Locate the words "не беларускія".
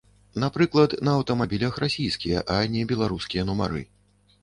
2.75-3.49